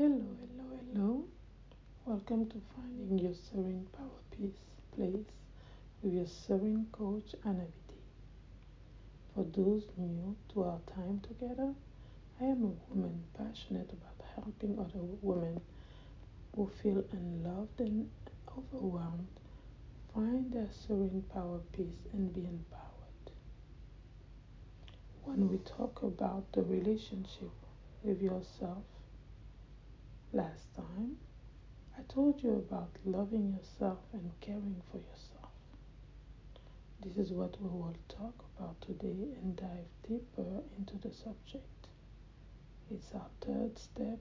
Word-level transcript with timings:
Hello, 0.00 0.16
hello, 0.40 0.78
hello. 0.94 1.24
Welcome 2.06 2.48
to 2.48 2.62
Finding 2.74 3.18
Your 3.18 3.34
Serene 3.34 3.86
Power 3.92 4.22
Peace 4.30 4.56
Place 4.96 5.26
with 6.00 6.14
your 6.14 6.26
Serene 6.26 6.86
Coach 6.90 7.34
Anna 7.44 7.66
Biteye. 7.66 9.34
For 9.34 9.44
those 9.44 9.82
new 9.98 10.36
to 10.54 10.62
our 10.62 10.80
time 10.96 11.20
together, 11.20 11.74
I 12.40 12.44
am 12.44 12.64
a 12.64 12.94
woman 12.94 13.24
passionate 13.36 13.92
about 13.92 14.24
helping 14.36 14.78
other 14.78 15.04
women 15.20 15.60
who 16.56 16.70
feel 16.82 17.04
unloved 17.12 17.78
and 17.80 18.08
overwhelmed 18.56 19.28
find 20.14 20.50
their 20.50 20.70
serene 20.86 21.26
power, 21.30 21.60
peace, 21.74 22.06
and 22.14 22.32
be 22.32 22.40
empowered. 22.40 23.26
When 25.24 25.50
we 25.50 25.58
talk 25.58 26.02
about 26.02 26.50
the 26.52 26.62
relationship 26.62 27.52
with 28.02 28.22
yourself, 28.22 28.84
last 30.32 30.72
time 30.74 31.16
I 31.98 32.02
told 32.02 32.42
you 32.42 32.52
about 32.52 32.90
loving 33.04 33.52
yourself 33.52 33.98
and 34.12 34.30
caring 34.40 34.80
for 34.90 34.98
yourself. 34.98 35.50
This 37.00 37.16
is 37.16 37.32
what 37.32 37.60
we 37.60 37.68
will 37.68 37.96
talk 38.08 38.44
about 38.56 38.80
today 38.80 39.34
and 39.42 39.56
dive 39.56 39.88
deeper 40.08 40.62
into 40.78 40.96
the 40.98 41.12
subject. 41.12 41.88
It's 42.90 43.12
our 43.14 43.26
third 43.40 43.78
step 43.78 44.18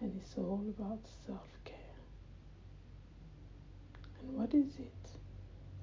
and 0.00 0.20
it's 0.20 0.36
all 0.36 0.64
about 0.76 1.00
self 1.26 1.48
care. 1.64 1.74
And 4.20 4.32
what 4.36 4.54
is 4.54 4.76
it? 4.78 5.10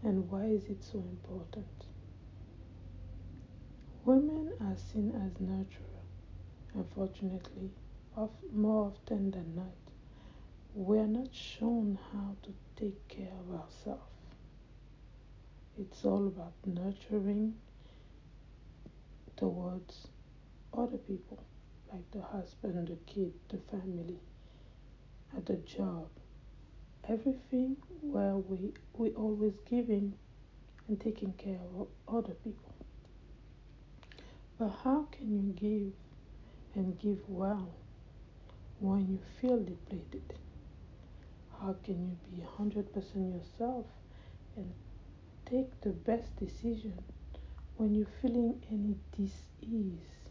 And 0.03 0.29
why 0.29 0.45
is 0.45 0.65
it 0.65 0.83
so 0.83 0.99
important? 0.99 1.85
Women 4.03 4.51
are 4.61 4.77
seen 4.77 5.11
as 5.15 5.33
nurturer. 5.41 6.03
Unfortunately, 6.73 7.71
more 8.53 8.93
often 8.93 9.31
than 9.31 9.55
not, 9.55 9.75
we 10.73 10.97
are 10.99 11.07
not 11.07 11.33
shown 11.33 11.97
how 12.13 12.35
to 12.43 12.53
take 12.75 13.07
care 13.07 13.33
of 13.47 13.55
ourselves. 13.61 14.01
It's 15.77 16.05
all 16.05 16.27
about 16.27 16.53
nurturing 16.65 17.55
towards 19.35 20.07
other 20.73 20.97
people, 20.97 21.43
like 21.91 22.09
the 22.11 22.21
husband, 22.21 22.87
the 22.87 22.95
kid, 23.11 23.33
the 23.49 23.57
family, 23.57 24.19
at 25.35 25.45
the 25.45 25.57
job. 25.57 26.07
Everything 27.07 27.75
where 28.01 28.35
we 28.37 28.73
we 28.93 29.09
always 29.11 29.53
giving 29.69 30.13
and 30.87 30.99
taking 30.99 31.33
care 31.33 31.59
of 31.77 31.87
other 32.07 32.33
people. 32.33 32.73
But 34.57 34.69
how 34.83 35.07
can 35.11 35.31
you 35.31 35.53
give 35.53 35.93
and 36.75 36.97
give 36.97 37.19
well 37.27 37.73
when 38.79 39.07
you 39.07 39.19
feel 39.39 39.57
depleted? 39.57 40.33
How 41.61 41.75
can 41.83 42.09
you 42.09 42.17
be 42.29 42.43
100% 42.59 43.33
yourself 43.33 43.85
and 44.55 44.73
take 45.45 45.81
the 45.81 45.89
best 45.91 46.35
decision 46.37 47.03
when 47.77 47.95
you're 47.95 48.07
feeling 48.21 48.61
any 48.71 48.95
dis-ease 49.17 50.29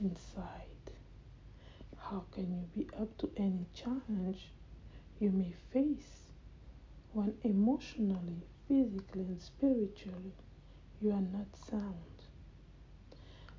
inside? 0.00 0.66
How 1.98 2.24
can 2.32 2.52
you 2.52 2.68
be 2.74 2.88
up 2.98 3.16
to 3.18 3.30
any 3.36 3.66
challenge 3.74 4.50
you 5.20 5.30
may 5.30 5.52
face 5.72 6.28
when 7.12 7.34
emotionally, 7.42 8.42
physically, 8.68 9.22
and 9.22 9.40
spiritually 9.40 10.32
you 11.00 11.12
are 11.12 11.20
not 11.20 11.46
sound? 11.70 11.94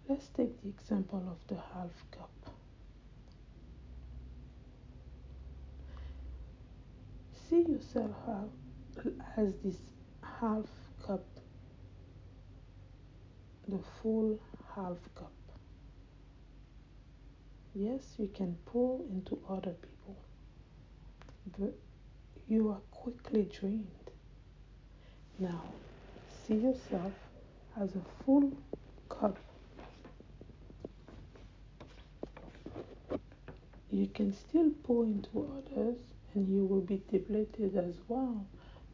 Let's 0.10 0.28
take 0.28 0.62
the 0.62 0.70
example 0.70 1.24
of 1.30 1.38
the 1.48 1.62
half 1.74 2.04
cup. 2.12 2.43
See 7.54 7.72
yourself 7.72 8.16
as 9.38 9.54
this 9.64 9.78
half 10.42 10.66
cup, 11.06 11.24
the 13.68 13.78
full 14.02 14.40
half 14.76 14.98
cup. 15.14 15.32
Yes, 17.76 18.02
you 18.18 18.28
can 18.34 18.58
pour 18.66 19.02
into 19.02 19.38
other 19.48 19.74
people, 19.74 20.18
but 21.60 21.76
you 22.48 22.70
are 22.70 22.82
quickly 22.90 23.44
drained. 23.44 24.10
Now, 25.38 25.62
see 26.48 26.56
yourself 26.56 27.14
as 27.80 27.92
a 27.94 28.02
full 28.26 28.52
cup 29.10 29.38
You 33.92 34.08
can 34.08 34.34
still 34.34 34.72
pour 34.82 35.06
into 35.06 35.48
others 35.56 36.00
and 36.34 36.48
you 36.48 36.66
will 36.66 36.82
be 36.82 37.02
depleted 37.12 37.76
as 37.78 37.96
well, 38.08 38.46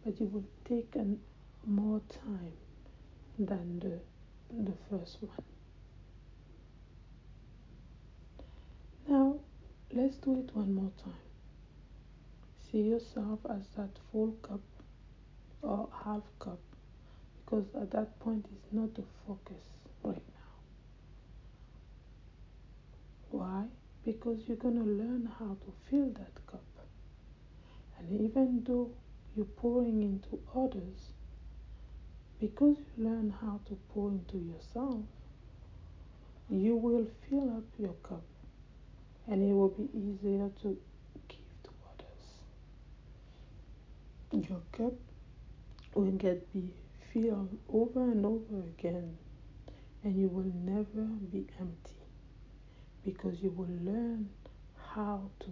but 0.03 0.13
it 0.19 0.31
will 0.31 0.43
take 0.65 0.95
an, 0.95 1.19
more 1.65 2.01
time 2.25 2.53
than 3.37 3.79
the, 3.79 3.99
the 4.63 4.73
first 4.89 5.17
one. 5.21 5.43
Now, 9.07 9.35
let's 9.91 10.17
do 10.17 10.39
it 10.39 10.55
one 10.55 10.73
more 10.73 10.91
time. 11.03 11.13
See 12.71 12.81
yourself 12.81 13.39
as 13.49 13.67
that 13.77 13.89
full 14.11 14.33
cup 14.41 14.61
or 15.61 15.89
half 16.05 16.23
cup 16.39 16.59
because 17.43 17.65
at 17.81 17.91
that 17.91 18.19
point 18.19 18.45
it's 18.51 18.71
not 18.73 18.93
the 18.93 19.03
focus 19.25 19.63
right 20.03 20.15
now. 20.15 20.55
Why? 23.31 23.65
because 24.05 24.39
you're 24.47 24.57
going 24.57 24.75
to 24.75 24.83
learn 24.89 25.29
how 25.37 25.55
to 25.65 25.73
fill 25.89 26.09
that 26.09 26.33
cup. 26.47 26.63
And 27.99 28.21
even 28.21 28.63
though 28.65 28.89
you're 29.35 29.45
pouring 29.45 30.03
into 30.03 30.39
others, 30.55 31.11
because 32.39 32.77
you 32.77 33.05
learn 33.05 33.33
how 33.41 33.59
to 33.67 33.77
pour 33.93 34.09
into 34.09 34.37
yourself, 34.37 35.03
you 36.49 36.75
will 36.75 37.05
fill 37.29 37.57
up 37.57 37.63
your 37.77 37.93
cup 38.01 38.23
and 39.27 39.43
it 39.43 39.53
will 39.53 39.69
be 39.69 39.89
easier 39.93 40.49
to 40.61 40.77
give 41.27 41.63
to 41.63 41.69
others. 41.91 42.25
Your 44.49 44.61
cup 44.71 44.93
will 45.93 46.11
get 46.11 46.51
be 46.53 46.73
filled 47.13 47.57
over 47.71 48.03
and 48.03 48.25
over 48.25 48.59
again 48.77 49.17
and 50.03 50.19
you 50.19 50.27
will 50.27 50.51
never 50.63 51.03
be 51.31 51.45
empty 51.59 51.93
because 53.05 53.41
you 53.41 53.49
will 53.51 53.67
learn 53.83 54.29
how 54.93 55.29
to 55.39 55.47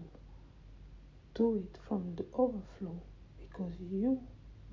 do 1.38 1.56
it 1.56 1.78
from 1.88 2.16
the 2.16 2.26
overflow 2.34 3.00
because 3.40 3.74
you 3.92 4.20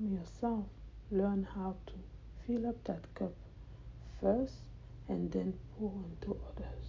yourself 0.00 0.64
learn 1.10 1.47
how 1.54 1.76
to 1.86 1.92
fill 2.47 2.66
up 2.66 2.82
that 2.84 3.02
cup 3.14 3.34
first 4.19 4.54
and 5.06 5.30
then 5.30 5.52
pour 5.78 5.92
into 6.10 6.34
others. 6.48 6.86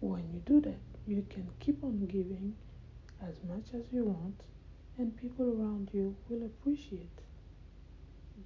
When 0.00 0.30
you 0.34 0.42
do 0.44 0.60
that, 0.60 0.80
you 1.06 1.24
can 1.30 1.48
keep 1.60 1.82
on 1.82 2.04
giving 2.06 2.56
as 3.26 3.36
much 3.48 3.72
as 3.72 3.90
you 3.90 4.04
want, 4.04 4.42
and 4.98 5.16
people 5.16 5.46
around 5.46 5.88
you 5.94 6.14
will 6.28 6.44
appreciate 6.44 7.20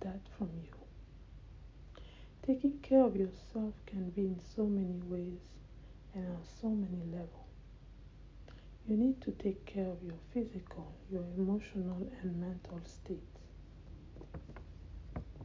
that 0.00 0.20
from 0.38 0.50
you. 0.62 2.02
Taking 2.46 2.78
care 2.78 3.02
of 3.02 3.16
yourself 3.16 3.74
can 3.86 4.10
be 4.10 4.22
in 4.22 4.40
so 4.54 4.66
many 4.66 5.00
ways 5.06 5.40
and 6.14 6.28
on 6.28 6.42
so 6.60 6.68
many 6.68 7.02
levels. 7.10 7.45
You 8.88 8.96
need 8.96 9.20
to 9.22 9.32
take 9.32 9.66
care 9.66 9.88
of 9.88 10.00
your 10.02 10.18
physical, 10.32 10.94
your 11.10 11.24
emotional, 11.36 12.08
and 12.22 12.40
mental 12.40 12.80
state. 12.84 13.18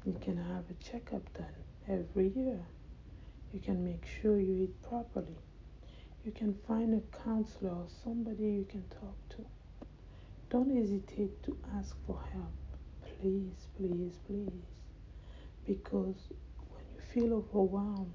You 0.05 0.15
can 0.21 0.37
have 0.37 0.65
a 0.69 0.83
checkup 0.83 1.33
done 1.33 1.55
every 1.87 2.27
year. 2.29 2.59
You 3.51 3.59
can 3.59 3.83
make 3.83 4.05
sure 4.21 4.39
you 4.39 4.63
eat 4.63 4.81
properly. 4.87 5.39
You 6.23 6.31
can 6.31 6.53
find 6.67 6.93
a 6.93 7.01
counselor 7.23 7.71
or 7.71 7.87
somebody 8.03 8.43
you 8.43 8.67
can 8.69 8.83
talk 8.89 9.17
to. 9.29 9.45
Don't 10.51 10.75
hesitate 10.75 11.41
to 11.43 11.57
ask 11.75 11.95
for 12.05 12.19
help. 12.33 12.53
Please, 13.19 13.67
please, 13.75 14.19
please. 14.27 14.65
Because 15.65 16.29
when 16.69 16.83
you 16.93 17.01
feel 17.13 17.33
overwhelmed, 17.33 18.13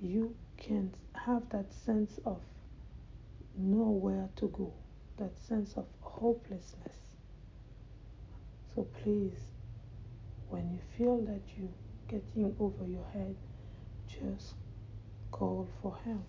you 0.00 0.34
can 0.58 0.92
have 1.14 1.48
that 1.50 1.72
sense 1.72 2.18
of 2.26 2.40
nowhere 3.56 4.28
to 4.36 4.48
go, 4.48 4.72
that 5.18 5.38
sense 5.48 5.74
of 5.76 5.86
hopelessness. 6.00 6.96
So 8.74 8.86
please, 9.02 9.38
when 10.48 10.70
you 10.70 10.80
feel 10.96 11.18
that 11.26 11.42
you're 11.56 11.68
getting 12.08 12.54
over 12.58 12.86
your 12.86 13.06
head, 13.12 13.36
just 14.08 14.54
call 15.30 15.68
for 15.80 15.96
help. 16.04 16.28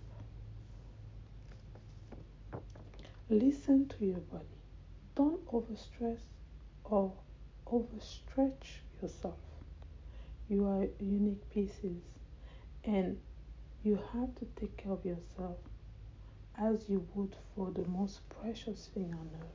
Listen 3.28 3.88
to 3.88 4.04
your 4.04 4.18
body. 4.18 4.44
Don't 5.16 5.44
overstress 5.46 6.20
or 6.84 7.12
overstretch 7.66 8.82
yourself. 9.02 9.38
You 10.48 10.66
are 10.66 10.86
unique 11.00 11.50
pieces 11.50 12.02
and 12.84 13.18
you 13.82 13.98
have 14.12 14.34
to 14.36 14.46
take 14.58 14.76
care 14.76 14.92
of 14.92 15.04
yourself 15.04 15.56
as 16.58 16.88
you 16.88 17.06
would 17.14 17.36
for 17.54 17.70
the 17.70 17.84
most 17.86 18.20
precious 18.30 18.88
thing 18.94 19.12
on 19.12 19.30
earth. 19.34 19.50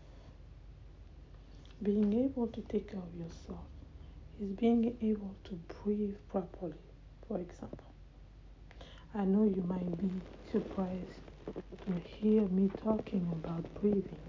Being 1.81 2.13
able 2.13 2.47
to 2.47 2.61
take 2.61 2.91
care 2.91 2.99
of 2.99 3.15
yourself 3.19 3.65
is 4.41 4.51
being 4.51 4.95
able 5.01 5.35
to 5.45 5.59
breathe 5.83 6.15
properly, 6.29 6.73
for 7.27 7.39
example. 7.39 7.87
I 9.13 9.25
know 9.25 9.43
you 9.43 9.63
might 9.63 9.97
be 9.97 10.21
surprised 10.51 11.21
to 11.85 11.93
hear 11.93 12.43
me 12.43 12.71
talking 12.83 13.27
about 13.33 13.63
breathing. 13.81 14.21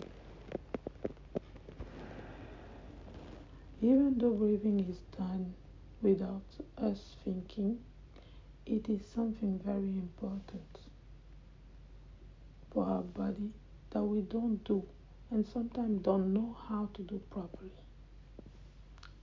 Even 3.83 4.17
though 4.19 4.31
breathing 4.31 4.81
is 4.89 5.01
done 5.19 5.55
without 6.01 6.43
us 6.79 7.17
thinking, 7.25 7.79
it 8.67 8.89
is 8.89 9.05
something 9.15 9.59
very 9.65 9.91
important 9.99 10.79
for 12.73 12.87
our 12.87 13.03
body 13.03 13.51
that 13.91 14.03
we 14.03 14.23
don't 14.23 14.65
do 14.65 14.83
and 15.31 15.47
sometimes 15.47 16.03
don't 16.03 16.33
know 16.33 16.57
how 16.69 16.89
to 16.95 17.03
do 17.03 17.21
properly. 17.31 17.71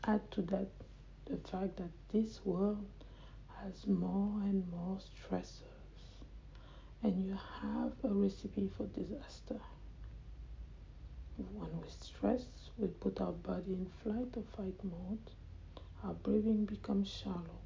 Add 0.05 0.29
to 0.31 0.41
that 0.43 0.67
the 1.25 1.37
fact 1.37 1.77
that 1.77 1.91
this 2.11 2.39
world 2.43 2.85
has 3.61 3.85
more 3.87 4.41
and 4.41 4.63
more 4.71 4.97
stressors, 4.97 5.61
and 7.03 7.23
you 7.23 7.37
have 7.61 7.91
a 8.03 8.13
recipe 8.13 8.69
for 8.77 8.85
disaster. 8.87 9.59
When 11.37 11.81
we 11.81 11.89
stress, 11.89 12.45
we 12.77 12.87
put 12.87 13.21
our 13.21 13.31
body 13.31 13.73
in 13.73 13.87
flight 14.03 14.35
or 14.35 14.43
fight 14.55 14.83
mode. 14.83 15.19
Our 16.03 16.13
breathing 16.13 16.65
becomes 16.65 17.09
shallow, 17.09 17.59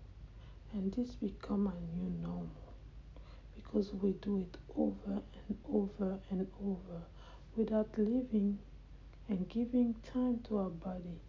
and 0.73 0.91
this 0.93 1.11
becomes 1.15 1.71
a 1.71 1.97
new 1.97 2.09
normal 2.21 2.62
because 3.73 3.91
we 3.93 4.11
do 4.11 4.37
it 4.37 4.57
over 4.77 5.19
and 5.47 5.57
over 5.73 6.19
and 6.29 6.47
over 6.63 7.01
without 7.55 7.89
living 7.97 8.59
and 9.27 9.49
giving 9.49 9.95
time 10.13 10.39
to 10.47 10.57
our 10.57 10.69
body 10.69 11.19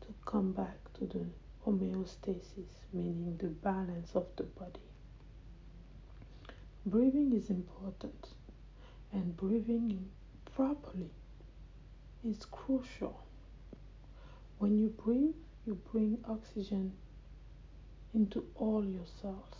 to 0.00 0.06
come 0.24 0.52
back 0.52 0.78
to 0.94 1.04
the 1.04 1.26
homeostasis, 1.66 2.70
meaning 2.94 3.36
the 3.38 3.48
balance 3.48 4.12
of 4.14 4.24
the 4.36 4.42
body. 4.42 4.80
Breathing 6.86 7.32
is 7.34 7.50
important, 7.50 8.28
and 9.12 9.36
breathing 9.36 10.08
properly 10.54 11.10
is 12.24 12.46
crucial. 12.46 13.20
When 14.58 14.78
you 14.78 14.88
breathe, 14.88 15.34
you 15.66 15.74
bring 15.92 16.24
oxygen 16.26 16.92
into 18.14 18.46
all 18.54 18.82
your 18.82 19.06
cells. 19.20 19.56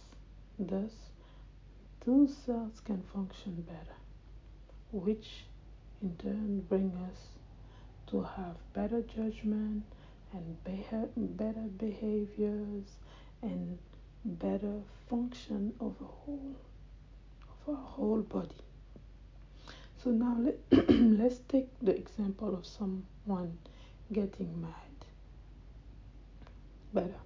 Thus, 0.58 0.92
those 2.04 2.34
cells 2.46 2.80
can 2.84 3.02
function 3.14 3.64
better, 3.68 3.96
which 4.90 5.44
in 6.02 6.16
turn 6.16 6.60
bring 6.68 6.92
us 7.10 7.18
to 8.08 8.22
have 8.22 8.56
better 8.74 9.02
judgment 9.02 9.84
and 10.32 11.36
better 11.36 11.68
behaviors 11.78 12.96
and 13.42 13.78
better 14.24 14.80
function 15.08 15.72
of 15.80 15.94
a 16.00 16.04
whole 16.04 16.56
of 17.66 17.74
our 17.74 17.84
whole 17.84 18.22
body. 18.22 18.48
So 20.02 20.10
now 20.10 20.36
let, 20.40 20.88
let's 20.90 21.38
take 21.48 21.68
the 21.80 21.96
example 21.96 22.54
of 22.54 22.66
someone 22.66 23.56
getting 24.12 24.60
mad. 24.60 24.70
Better. 26.92 27.20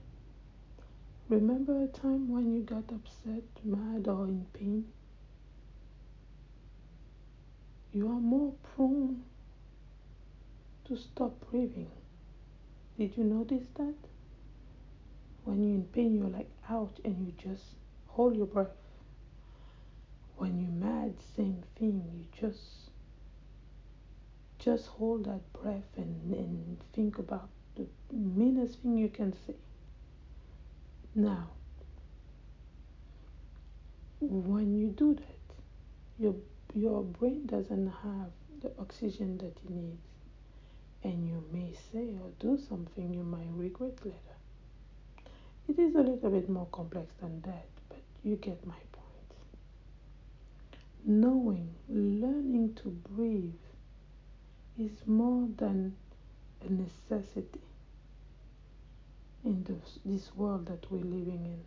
Remember 1.28 1.82
a 1.82 1.88
time 1.88 2.28
when 2.28 2.54
you 2.54 2.62
got 2.62 2.92
upset, 2.92 3.42
mad, 3.64 4.06
or 4.06 4.26
in 4.28 4.46
pain? 4.52 4.86
You 7.92 8.06
are 8.06 8.20
more 8.20 8.52
prone 8.62 9.24
to 10.84 10.96
stop 10.96 11.32
breathing. 11.50 11.90
Did 12.96 13.16
you 13.16 13.24
notice 13.24 13.66
that? 13.76 13.94
When 15.42 15.64
you're 15.64 15.74
in 15.74 15.84
pain, 15.86 16.16
you're 16.16 16.28
like, 16.28 16.50
ouch, 16.70 17.00
and 17.04 17.26
you 17.26 17.32
just 17.36 17.64
hold 18.06 18.36
your 18.36 18.46
breath. 18.46 18.68
When 20.36 20.60
you're 20.60 20.70
mad, 20.70 21.14
same 21.36 21.64
thing. 21.76 22.04
You 22.14 22.48
just 22.48 22.90
just 24.58 24.86
hold 24.86 25.24
that 25.24 25.52
breath 25.52 25.96
and, 25.96 26.34
and 26.34 26.78
think 26.92 27.18
about 27.18 27.48
the 27.76 27.86
meanest 28.12 28.80
thing 28.80 28.98
you 28.98 29.08
can 29.08 29.32
say. 29.46 29.54
Now, 31.18 31.48
when 34.20 34.76
you 34.76 34.88
do 34.88 35.14
that, 35.14 35.54
your 36.18 36.34
your 36.74 37.02
brain 37.02 37.46
doesn't 37.46 37.86
have 38.02 38.32
the 38.60 38.70
oxygen 38.78 39.38
that 39.38 39.56
it 39.64 39.70
needs, 39.70 40.08
and 41.02 41.26
you 41.26 41.42
may 41.50 41.72
say 41.90 42.18
or 42.22 42.32
do 42.38 42.58
something 42.68 43.14
you 43.14 43.22
might 43.22 43.48
regret 43.50 43.98
later. 44.04 44.36
It 45.68 45.78
is 45.78 45.94
a 45.94 46.00
little 46.00 46.28
bit 46.28 46.50
more 46.50 46.66
complex 46.70 47.14
than 47.18 47.40
that, 47.46 47.68
but 47.88 48.02
you 48.22 48.36
get 48.36 48.66
my 48.66 48.74
point. 48.92 49.32
Knowing, 51.06 51.74
learning 51.88 52.74
to 52.82 52.90
breathe 52.90 53.54
is 54.78 55.06
more 55.06 55.48
than 55.56 55.96
a 56.62 56.70
necessity 56.70 57.62
in 59.46 59.62
this, 59.62 60.00
this 60.04 60.34
world 60.34 60.66
that 60.66 60.90
we're 60.90 60.98
living 60.98 61.46
in. 61.46 61.62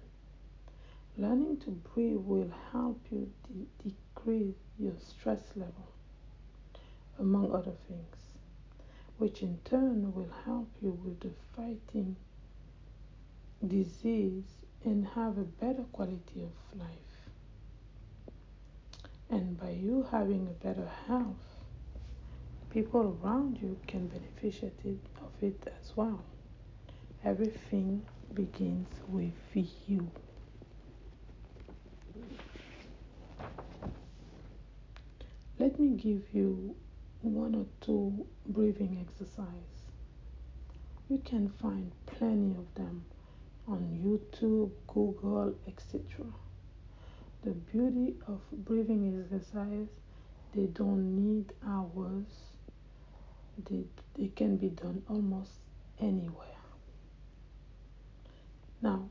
Learning 1.18 1.58
to 1.58 1.72
breathe 1.72 2.18
will 2.18 2.52
help 2.74 3.00
you 3.10 3.31
de- 3.48 3.90
decrease 3.90 4.58
your 4.78 4.94
stress 5.00 5.42
level, 5.56 5.88
among 7.20 7.54
other 7.54 7.74
things, 7.88 8.18
which 9.18 9.42
in 9.42 9.58
turn 9.64 10.14
will 10.14 10.30
help 10.46 10.70
you 10.81 10.92
with 11.04 11.22
the 11.22 11.31
fighting 11.56 12.18
disease 13.66 14.44
and 14.84 15.08
have 15.08 15.38
a 15.38 15.44
better 15.44 15.84
quality 15.94 16.44
of 16.44 16.80
life. 16.80 16.90
And 19.30 19.58
by 19.58 19.70
you 19.72 20.06
having 20.12 20.48
a 20.48 20.64
better 20.66 20.90
health, 21.08 21.64
people 22.70 23.18
around 23.24 23.58
you 23.62 23.78
can 23.88 24.08
benefit 24.08 24.64
of 25.22 25.32
it 25.42 25.72
as 25.82 25.96
well. 25.96 26.24
Everything 27.25 28.06
begins 28.33 28.88
with 29.10 29.33
you. 29.54 30.10
Let 35.60 35.77
me 35.77 35.89
give 35.89 36.24
you 36.34 36.75
one 37.22 37.55
or 37.55 37.65
two 37.82 38.25
breathing 38.48 39.05
exercises. 39.05 39.84
You 41.10 41.17
can 41.25 41.50
find 41.62 41.91
plenty 42.05 42.55
of 42.55 42.74
them 42.75 43.03
on 43.67 44.00
YouTube, 44.01 44.72
Google, 44.88 45.55
etc. 45.67 46.25
The 47.44 47.51
beauty 47.51 48.15
of 48.27 48.39
breathing 48.51 49.25
exercise, 49.29 49.88
they 50.55 50.67
don't 50.67 51.15
need 51.15 51.51
hours. 51.67 52.27
They, 53.70 53.84
they 54.17 54.27
can 54.29 54.55
be 54.55 54.70
done 54.70 55.03
almost 55.10 55.51
anywhere. 56.00 56.59
Now, 58.81 59.09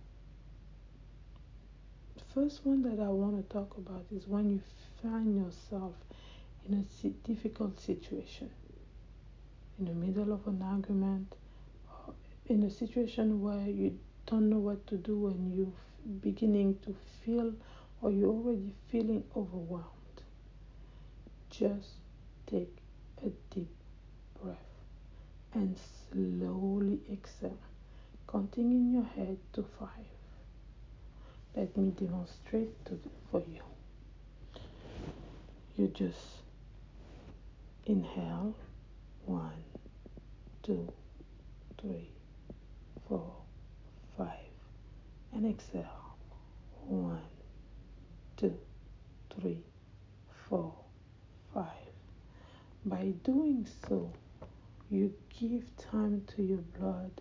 the 2.17 2.25
first 2.35 2.65
one 2.65 2.83
that 2.83 3.01
I 3.03 3.09
want 3.09 3.37
to 3.37 3.53
talk 3.53 3.77
about 3.77 4.07
is 4.15 4.27
when 4.27 4.51
you 4.51 4.63
find 5.03 5.37
yourself 5.37 5.95
in 6.67 6.75
a 6.75 7.09
difficult 7.27 7.79
situation, 7.81 8.51
in 9.79 9.85
the 9.87 9.95
middle 9.95 10.33
of 10.33 10.47
an 10.47 10.63
argument, 10.63 11.35
or 11.91 12.15
in 12.47 12.63
a 12.63 12.71
situation 12.71 13.43
where 13.43 13.67
you 13.67 13.99
don't 14.27 14.49
know 14.51 14.59
what 14.59 14.87
to 14.89 14.97
do 14.97 15.29
and 15.29 15.55
you're 15.55 15.73
beginning 16.21 16.79
to 16.85 16.95
feel 17.25 17.53
or 18.01 18.11
you're 18.11 18.31
already 18.31 18.73
feeling 18.89 19.25
overwhelmed. 19.37 19.85
Just 21.51 21.95
take 22.47 22.77
a 23.25 23.31
deep 23.55 23.75
breath 24.43 24.57
and 25.55 25.77
slowly 26.13 27.01
exhale, 27.11 27.59
counting 28.31 28.71
in 28.73 28.93
your 28.93 29.05
head 29.05 29.39
to 29.55 29.65
five. 29.79 29.89
Let 31.57 31.77
me 31.77 31.91
demonstrate 31.91 32.85
to, 32.87 33.01
for 33.31 33.43
you. 33.51 33.63
You 35.77 35.89
just 35.89 36.43
inhale 37.87 38.55
one, 39.25 39.65
two, 40.63 40.93
three, 41.81 42.11
four, 43.09 43.35
five, 44.17 44.29
and 45.33 45.47
exhale 45.47 46.17
one, 46.87 47.23
two, 48.37 48.59
three, 49.41 49.63
four, 50.49 50.75
five. 51.55 51.65
By 52.85 53.13
doing 53.25 53.67
so, 53.89 54.13
you 54.91 55.15
give 55.39 55.65
time 55.77 56.25
to 56.37 56.43
your 56.43 56.65
blood 56.79 57.21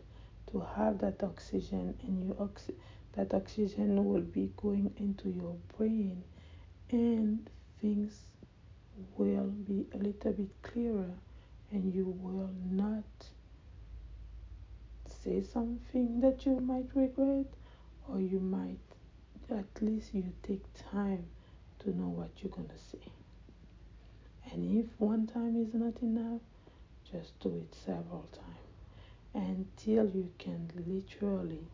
to 0.51 0.59
have 0.75 0.99
that 0.99 1.23
oxygen, 1.23 1.95
and 2.03 2.23
you 2.23 2.35
oxy- 2.39 2.75
that 3.13 3.33
oxygen 3.33 4.05
will 4.05 4.21
be 4.21 4.51
going 4.57 4.93
into 4.97 5.29
your 5.29 5.55
brain 5.77 6.23
and 6.91 7.49
things 7.81 8.21
will 9.17 9.47
be 9.67 9.85
a 9.93 9.97
little 9.97 10.33
bit 10.33 10.49
clearer 10.61 11.11
and 11.71 11.93
you 11.93 12.05
will 12.21 12.49
not 12.71 13.03
say 15.23 15.41
something 15.41 16.21
that 16.21 16.45
you 16.45 16.59
might 16.59 16.87
regret 16.95 17.47
or 18.07 18.19
you 18.21 18.39
might 18.39 18.79
at 19.49 19.81
least 19.81 20.13
you 20.13 20.31
take 20.43 20.63
time 20.91 21.25
to 21.79 21.89
know 21.95 22.07
what 22.09 22.29
you're 22.41 22.51
going 22.51 22.67
to 22.67 22.77
say. 22.77 23.11
And 24.51 24.77
if 24.83 24.85
one 24.99 25.27
time 25.27 25.55
is 25.61 25.73
not 25.73 26.01
enough 26.01 26.41
just 27.11 27.39
do 27.39 27.49
it 27.57 27.75
several 27.85 28.27
times 28.33 28.66
until 29.33 30.09
you 30.09 30.31
can 30.37 30.69
literally 30.87 31.67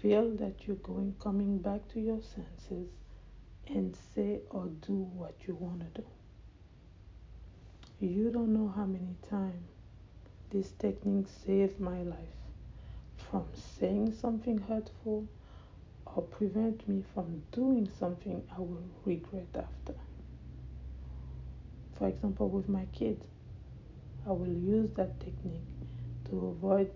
feel 0.00 0.30
that 0.36 0.66
you're 0.66 0.76
going 0.76 1.14
coming 1.20 1.58
back 1.58 1.86
to 1.88 2.00
your 2.00 2.20
senses 2.20 2.88
and 3.68 3.96
say 4.14 4.40
or 4.50 4.66
do 4.86 4.94
what 4.94 5.34
you 5.46 5.54
want 5.54 5.80
to 5.80 6.00
do 6.00 6.06
you 8.00 8.30
don't 8.30 8.52
know 8.52 8.72
how 8.74 8.84
many 8.84 9.14
times 9.30 9.70
this 10.50 10.72
technique 10.72 11.26
saved 11.44 11.78
my 11.78 12.02
life 12.02 12.42
from 13.16 13.44
saying 13.78 14.12
something 14.12 14.58
hurtful 14.58 15.26
or 16.06 16.22
prevent 16.22 16.86
me 16.88 17.02
from 17.14 17.42
doing 17.52 17.88
something 17.98 18.42
I 18.54 18.60
will 18.60 18.84
regret 19.04 19.48
after. 19.54 19.94
For 21.96 22.08
example, 22.08 22.48
with 22.48 22.68
my 22.68 22.86
kids, 22.86 23.24
I 24.26 24.32
will 24.32 24.48
use 24.52 24.90
that 24.96 25.20
technique 25.20 25.62
to 26.32 26.46
avoid 26.46 26.90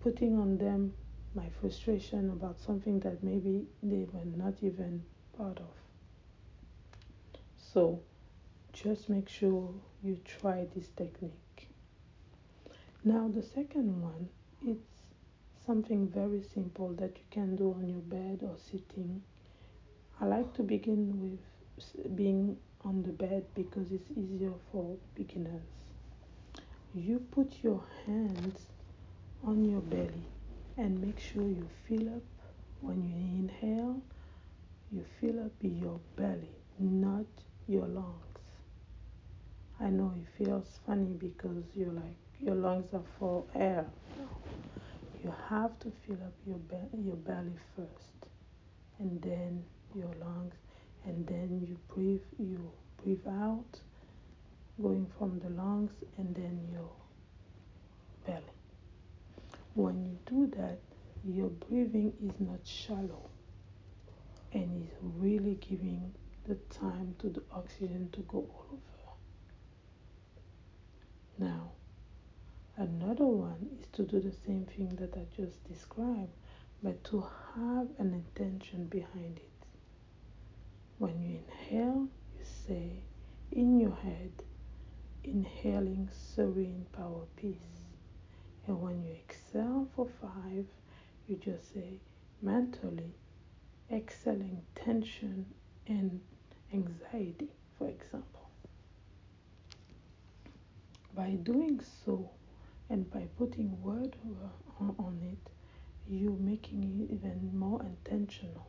putting 0.00 0.38
on 0.38 0.56
them 0.58 0.94
my 1.34 1.48
frustration 1.60 2.30
about 2.30 2.60
something 2.60 3.00
that 3.00 3.20
maybe 3.24 3.66
they 3.82 4.06
were 4.12 4.24
not 4.36 4.54
even 4.62 5.02
part 5.36 5.58
of. 5.58 5.74
So, 7.58 8.00
just 8.72 9.08
make 9.08 9.28
sure 9.28 9.74
you 10.04 10.20
try 10.24 10.68
this 10.76 10.86
technique. 10.96 11.68
Now, 13.02 13.28
the 13.34 13.42
second 13.42 14.00
one, 14.00 14.28
it's 14.64 14.86
something 15.66 16.06
very 16.06 16.44
simple 16.54 16.92
that 16.92 17.16
you 17.16 17.24
can 17.32 17.56
do 17.56 17.72
on 17.72 17.88
your 17.88 17.98
bed 17.98 18.40
or 18.42 18.56
sitting. 18.70 19.20
I 20.20 20.26
like 20.26 20.54
to 20.54 20.62
begin 20.62 21.20
with 21.20 22.14
being 22.14 22.56
on 22.84 23.02
the 23.02 23.10
bed 23.10 23.46
because 23.56 23.90
it's 23.90 24.10
easier 24.12 24.52
for 24.70 24.96
beginners. 25.16 25.83
You 26.94 27.18
put 27.18 27.62
your 27.62 27.84
hands 28.06 28.68
on 29.42 29.64
your 29.64 29.82
belly 29.82 30.28
and 30.76 31.00
make 31.00 31.18
sure 31.20 31.48
you 31.48 31.68
fill 31.88 32.08
up 32.16 32.22
when 32.80 33.04
you 33.04 33.16
inhale, 33.16 34.00
you 34.90 35.04
fill 35.20 35.40
up 35.44 35.52
your 35.62 36.00
belly, 36.16 36.54
not 36.78 37.26
your 37.66 37.86
lungs. 37.86 38.38
I 39.78 39.90
know 39.90 40.12
it 40.16 40.26
feels 40.38 40.80
funny 40.86 41.12
because 41.14 41.64
you're 41.74 41.92
like 41.92 42.16
your 42.40 42.54
lungs 42.56 42.92
are 42.94 43.04
for 43.18 43.44
air. 43.54 43.90
You 45.22 45.32
have 45.48 45.78
to 45.80 45.90
fill 45.90 46.22
up 46.24 46.34
your 46.46 46.58
be- 46.58 46.98
your 46.98 47.16
belly 47.16 47.56
first, 47.74 48.26
and 48.98 49.20
then 49.22 49.64
your 49.94 50.12
lungs, 50.20 50.54
and 51.04 51.26
then 51.26 51.60
you 51.66 51.78
breathe 51.94 52.22
you 52.38 52.70
breathe 53.02 53.26
out, 53.26 53.80
going 54.80 55.06
from 55.18 55.38
the 55.40 55.50
lungs, 55.50 55.92
and 56.18 56.34
then 56.34 56.68
your 56.72 56.90
belly. 58.26 58.42
When 59.74 60.04
you 60.04 60.18
do 60.26 60.46
that, 60.56 60.78
your 61.24 61.48
breathing 61.48 62.12
is 62.22 62.38
not 62.40 62.60
shallow, 62.64 63.30
and 64.52 64.82
is 64.82 64.94
really 65.00 65.54
giving 65.56 66.12
the 66.46 66.56
time 66.78 67.14
to 67.20 67.28
the 67.28 67.42
oxygen 67.52 68.10
to 68.12 68.20
go 68.20 68.38
all 68.38 68.66
over. 68.72 69.14
Now, 71.38 71.70
Another 72.76 73.26
one 73.26 73.68
is 73.78 73.86
to 73.92 74.02
do 74.02 74.18
the 74.20 74.32
same 74.32 74.66
thing 74.66 74.88
that 74.96 75.14
I 75.16 75.26
just 75.36 75.62
described, 75.68 76.32
but 76.82 77.04
to 77.04 77.24
have 77.54 77.88
an 77.98 78.12
intention 78.12 78.86
behind 78.86 79.36
it. 79.38 79.66
When 80.98 81.22
you 81.22 81.38
inhale, 81.38 82.08
you 82.36 82.44
say 82.66 83.02
in 83.52 83.78
your 83.78 83.94
head, 83.94 84.32
inhaling 85.24 86.08
serene 86.12 86.86
power 86.92 87.24
peace. 87.36 87.56
And 88.66 88.80
when 88.80 89.02
you 89.02 89.12
exhale 89.12 89.88
for 89.94 90.06
five, 90.20 90.66
you 91.26 91.36
just 91.36 91.72
say 91.72 92.00
mentally 92.42 93.14
exhaling 93.92 94.62
tension 94.74 95.46
and 95.86 96.20
anxiety, 96.72 97.50
for 97.78 97.88
example. 97.88 98.48
By 101.14 101.30
doing 101.30 101.80
so, 102.04 102.30
and 102.90 103.10
by 103.10 103.26
putting 103.38 103.80
word 103.82 104.16
uh, 104.26 104.84
on 104.98 105.18
it 105.22 105.50
you're 106.08 106.32
making 106.38 106.82
it 106.82 107.14
even 107.14 107.50
more 107.58 107.82
intentional 107.82 108.66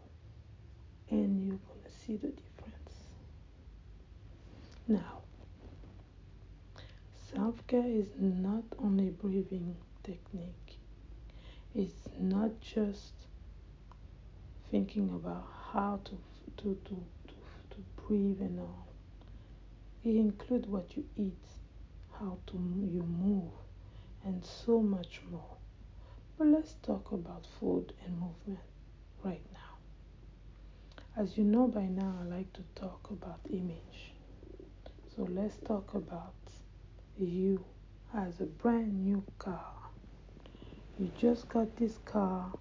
and 1.09 1.45
you're 1.45 1.57
going 1.67 1.83
to 1.83 2.05
see 2.05 2.15
the 2.15 2.29
difference 2.29 2.95
now 4.87 5.21
self-care 7.35 7.85
is 7.87 8.07
not 8.17 8.63
only 8.79 9.09
breathing 9.09 9.75
technique 10.03 10.77
it's 11.73 12.07
not 12.19 12.51
just 12.61 13.13
thinking 14.71 15.09
about 15.09 15.45
how 15.73 15.99
to 16.05 16.17
to 16.57 16.77
to 16.85 16.95
to, 17.27 17.35
to 17.71 17.77
breathe 18.07 18.39
and 18.41 18.59
all 18.59 18.87
it 20.03 20.15
includes 20.15 20.67
what 20.67 20.95
you 20.95 21.03
eat 21.17 21.43
how 22.19 22.37
to 22.47 22.53
you 22.55 23.03
move 23.03 23.51
and 24.23 24.43
so 24.43 24.79
much 24.81 25.21
more. 25.31 25.57
But 26.37 26.47
let's 26.47 26.73
talk 26.81 27.11
about 27.11 27.45
food 27.59 27.93
and 28.05 28.19
movement 28.19 28.59
right 29.23 29.41
now. 29.53 29.77
As 31.17 31.37
you 31.37 31.43
know 31.43 31.67
by 31.67 31.85
now, 31.85 32.15
I 32.21 32.23
like 32.25 32.51
to 32.53 32.63
talk 32.75 33.07
about 33.09 33.39
image. 33.49 34.13
So 35.15 35.23
let's 35.23 35.57
talk 35.65 35.93
about 35.93 36.33
you 37.19 37.63
as 38.13 38.39
a 38.41 38.45
brand 38.45 39.05
new 39.05 39.23
car. 39.39 39.73
You 40.97 41.11
just 41.17 41.49
got 41.49 41.75
this 41.77 41.97
car 42.05 42.51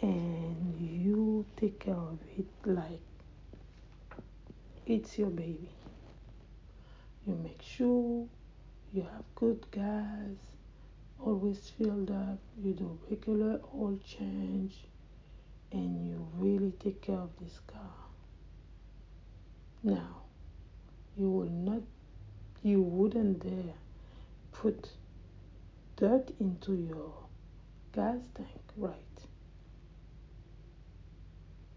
and 0.00 0.76
you 0.78 1.44
take 1.56 1.80
care 1.80 1.94
of 1.94 2.18
it 2.36 2.46
like 2.64 3.00
it's 4.86 5.18
your 5.18 5.30
baby. 5.30 5.70
You 7.26 7.34
make 7.42 7.62
sure 7.62 8.26
you 8.92 9.02
have 9.02 9.24
good 9.34 9.64
gas, 9.70 10.36
always 11.18 11.70
filled 11.70 12.10
up, 12.10 12.38
you 12.62 12.74
do 12.74 12.98
regular 13.10 13.60
oil 13.74 13.98
change, 14.06 14.84
and 15.72 16.06
you 16.06 16.26
really 16.36 16.72
take 16.78 17.00
care 17.00 17.18
of 17.18 17.30
this 17.40 17.60
car. 17.66 17.80
Now, 19.82 20.22
you 21.16 21.30
will 21.30 21.50
not, 21.50 21.82
you 22.62 22.82
wouldn't 22.82 23.40
dare 23.42 23.74
put 24.54 24.88
dirt 25.96 26.30
into 26.40 26.74
your 26.74 27.12
gas 27.92 28.18
tank, 28.34 28.48
right? 28.76 28.96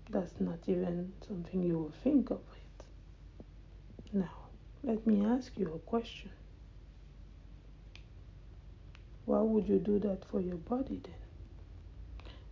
That's 0.09 0.39
not 0.39 0.59
even 0.67 1.11
something 1.27 1.63
you 1.63 1.77
will 1.77 1.93
think 2.03 2.29
of 2.29 2.39
it. 2.55 2.85
Now, 4.13 4.47
let 4.83 5.05
me 5.05 5.25
ask 5.25 5.57
you 5.57 5.73
a 5.73 5.79
question. 5.79 6.31
Why 9.25 9.41
would 9.41 9.67
you 9.67 9.79
do 9.79 9.99
that 9.99 10.23
for 10.23 10.39
your 10.39 10.55
body 10.55 11.01
then? 11.03 11.13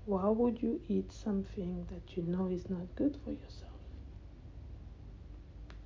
Why 0.06 0.28
would 0.28 0.62
you 0.62 0.82
eat 0.90 1.14
something 1.14 1.88
that 1.90 2.18
you 2.18 2.24
know 2.24 2.48
is 2.50 2.70
not 2.70 2.94
good 2.96 3.18
for 3.24 3.32
yourself? 3.32 3.75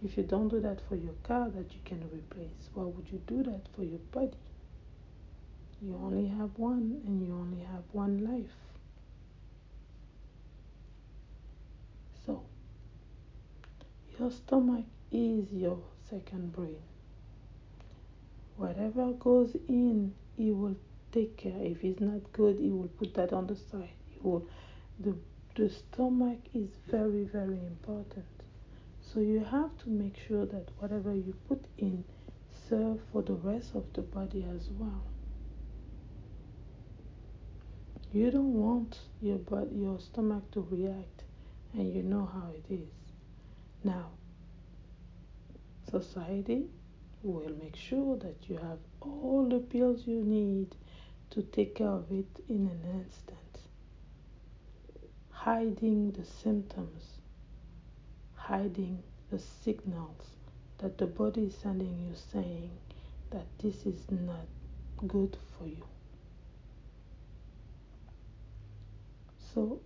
If 0.03 0.17
you 0.17 0.23
don't 0.23 0.47
do 0.47 0.61
that 0.61 0.79
for 0.87 0.95
your 0.95 1.13
car 1.23 1.49
that 1.49 1.73
you 1.73 1.79
can 1.83 2.01
replace, 2.13 2.69
why 2.73 2.85
would 2.85 3.07
you 3.11 3.21
do 3.27 3.43
that 3.43 3.67
for 3.75 3.83
your 3.83 3.99
body? 4.11 4.37
You 5.81 5.99
only 6.01 6.27
have 6.27 6.51
one 6.57 7.01
and 7.05 7.25
you 7.25 7.33
only 7.33 7.63
have 7.63 7.83
one 7.91 8.23
life. 8.23 8.55
So, 12.25 12.43
your 14.17 14.31
stomach 14.31 14.85
is 15.11 15.51
your 15.51 15.79
second 16.09 16.53
brain. 16.53 16.81
Whatever 18.57 19.13
goes 19.13 19.55
in, 19.67 20.13
it 20.37 20.51
will 20.51 20.75
take 21.11 21.37
care. 21.37 21.61
If 21.61 21.83
it's 21.83 22.01
not 22.01 22.31
good, 22.33 22.59
it 22.59 22.71
will 22.71 22.89
put 22.99 23.13
that 23.15 23.33
on 23.33 23.47
the 23.47 23.55
side. 23.55 23.89
It 24.15 24.23
will 24.23 24.47
the 24.99 25.15
the 25.55 25.69
stomach 25.69 26.39
is 26.53 26.69
very 26.89 27.23
very 27.23 27.59
important. 27.59 28.25
So 29.11 29.21
you 29.21 29.39
have 29.39 29.75
to 29.79 29.89
make 29.89 30.17
sure 30.27 30.45
that 30.45 30.69
whatever 30.77 31.15
you 31.15 31.33
put 31.47 31.65
in 31.79 32.03
serve 32.69 32.99
for 33.11 33.23
the 33.23 33.33
rest 33.33 33.73
of 33.73 33.91
the 33.93 34.03
body 34.03 34.45
as 34.55 34.69
well. 34.77 35.03
You 38.13 38.29
don't 38.29 38.53
want 38.53 38.99
your 39.19 39.37
but 39.37 39.71
your 39.71 39.99
stomach 39.99 40.51
to 40.51 40.67
react 40.69 41.23
and 41.73 41.91
you 41.91 42.03
know 42.03 42.29
how 42.31 42.51
it 42.53 42.71
is. 42.71 42.89
Now, 43.83 44.09
society 45.89 46.65
will 47.23 47.51
make 47.61 47.75
sure 47.75 48.15
that 48.17 48.47
you 48.47 48.57
have 48.57 48.79
all 49.01 49.47
the 49.49 49.59
pills 49.59 50.05
you 50.05 50.23
need 50.23 50.75
to 51.31 51.41
take 51.41 51.75
care 51.75 51.87
of 51.87 52.11
it 52.11 52.43
in 52.47 52.67
an 52.67 52.81
instant. 52.93 53.59
Hiding 55.31 56.11
the 56.11 56.25
symptoms, 56.25 57.18
hiding 58.49 59.03
the 59.29 59.37
signals 59.37 60.25
that 60.79 60.97
the 60.97 61.05
body 61.05 61.41
is 61.41 61.55
sending 61.61 61.99
you 61.99 62.15
saying 62.33 62.71
that 63.29 63.45
this 63.61 63.85
is 63.85 64.01
not 64.09 64.47
good 65.07 65.37
for 65.55 65.67
you. 65.67 65.85
So 69.53 69.81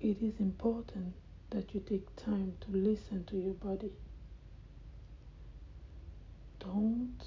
it 0.00 0.16
is 0.22 0.40
important 0.40 1.12
that 1.50 1.74
you 1.74 1.80
take 1.80 2.16
time 2.16 2.54
to 2.62 2.70
listen 2.70 3.24
to 3.24 3.36
your 3.36 3.52
body. 3.52 3.92
Don't 6.58 7.22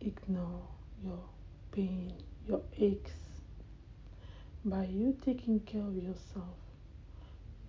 ignore 0.00 0.66
your 1.04 1.22
pain, 1.70 2.12
your 2.44 2.62
aches. 2.76 3.12
By 4.64 4.86
you 4.86 5.16
taking 5.24 5.60
care 5.60 5.82
of 5.82 5.94
yourself, 5.94 6.56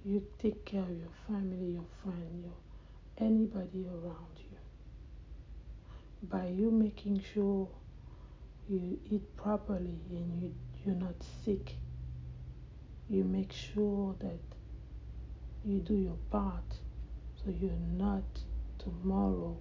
you 0.09 0.23
take 0.39 0.65
care 0.65 0.81
of 0.81 0.89
your 0.89 1.13
family, 1.27 1.73
your 1.73 1.85
friend, 2.01 2.43
your 2.43 3.27
anybody 3.27 3.85
around 3.87 4.37
you. 4.37 4.57
By 6.23 6.47
you 6.47 6.71
making 6.71 7.21
sure 7.31 7.67
you 8.67 8.99
eat 9.11 9.37
properly 9.37 9.99
and 10.09 10.41
you, 10.41 10.55
you're 10.83 10.95
not 10.95 11.13
sick, 11.45 11.75
you 13.07 13.23
make 13.23 13.51
sure 13.53 14.15
that 14.19 14.39
you 15.63 15.77
do 15.79 15.93
your 15.93 16.17
part 16.31 16.79
so 17.35 17.51
you're 17.61 17.71
not 17.95 18.23
tomorrow 18.79 19.55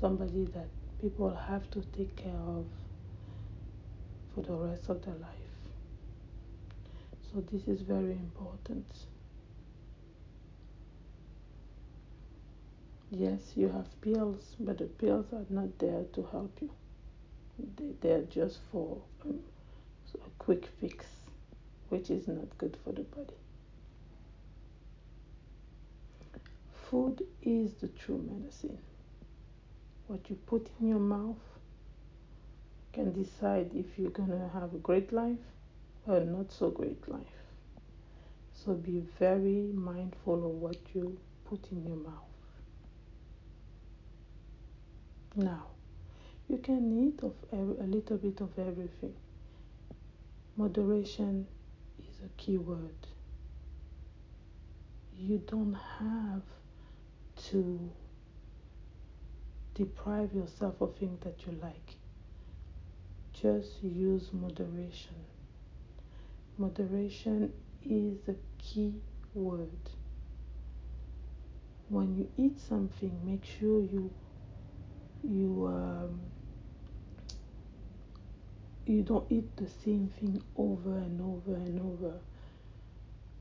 somebody 0.00 0.44
that 0.54 0.68
people 1.00 1.34
have 1.48 1.68
to 1.72 1.82
take 1.96 2.14
care 2.14 2.30
of 2.46 2.64
for 4.34 4.42
the 4.42 4.52
rest 4.52 4.88
of 4.88 5.04
their 5.04 5.14
life. 5.14 5.34
So, 7.32 7.40
this 7.40 7.66
is 7.66 7.82
very 7.82 8.12
important. 8.12 8.86
Yes, 13.12 13.40
you 13.56 13.68
have 13.68 14.00
pills, 14.00 14.54
but 14.60 14.78
the 14.78 14.84
pills 14.84 15.26
are 15.32 15.44
not 15.50 15.78
there 15.80 16.04
to 16.12 16.22
help 16.30 16.56
you. 16.60 16.70
They're 18.00 18.22
just 18.22 18.58
for 18.70 18.98
um, 19.24 19.40
a 20.14 20.30
quick 20.38 20.68
fix, 20.80 21.06
which 21.88 22.08
is 22.08 22.28
not 22.28 22.56
good 22.56 22.76
for 22.84 22.92
the 22.92 23.02
body. 23.02 23.34
Food 26.88 27.26
is 27.42 27.72
the 27.80 27.88
true 27.88 28.24
medicine. 28.30 28.78
What 30.06 30.30
you 30.30 30.36
put 30.46 30.68
in 30.80 30.88
your 30.88 30.98
mouth 30.98 31.36
can 32.92 33.12
decide 33.12 33.70
if 33.74 33.98
you're 33.98 34.10
going 34.10 34.30
to 34.30 34.50
have 34.52 34.72
a 34.74 34.78
great 34.78 35.12
life 35.12 35.38
or 36.06 36.20
not 36.20 36.52
so 36.52 36.70
great 36.70 37.08
life. 37.08 37.26
So 38.54 38.74
be 38.74 39.02
very 39.18 39.70
mindful 39.74 40.44
of 40.44 40.52
what 40.52 40.76
you 40.94 41.18
put 41.44 41.70
in 41.70 41.84
your 41.84 41.96
mouth. 41.96 42.29
Now, 45.36 45.66
you 46.48 46.58
can 46.58 46.92
eat 46.92 47.22
of 47.22 47.34
a 47.52 47.84
little 47.84 48.16
bit 48.16 48.40
of 48.40 48.58
everything. 48.58 49.14
Moderation 50.56 51.46
is 51.98 52.20
a 52.24 52.28
key 52.36 52.58
word. 52.58 53.06
You 55.16 55.38
don't 55.46 55.76
have 55.98 56.42
to 57.50 57.90
deprive 59.74 60.32
yourself 60.34 60.80
of 60.80 60.96
things 60.96 61.20
that 61.22 61.46
you 61.46 61.58
like. 61.62 61.96
Just 63.32 63.82
use 63.82 64.30
moderation. 64.32 65.14
Moderation 66.58 67.52
is 67.84 68.18
a 68.28 68.34
key 68.58 68.94
word. 69.32 69.70
When 71.88 72.14
you 72.16 72.28
eat 72.36 72.60
something, 72.60 73.18
make 73.24 73.44
sure 73.44 73.80
you 73.80 74.10
you 75.22 75.66
um, 75.66 76.20
you 78.86 79.02
don't 79.02 79.30
eat 79.30 79.56
the 79.56 79.68
same 79.84 80.08
thing 80.18 80.42
over 80.56 80.96
and 80.96 81.20
over 81.20 81.54
and 81.54 81.80
over. 81.80 82.14